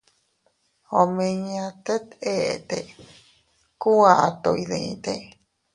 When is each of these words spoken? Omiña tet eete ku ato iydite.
Omiña 0.99 1.65
tet 1.85 2.05
eete 2.33 2.79
ku 3.81 3.91
ato 4.25 4.49
iydite. 4.63 5.13